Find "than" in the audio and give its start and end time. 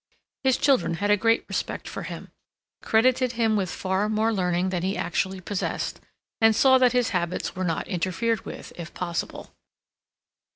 4.69-4.81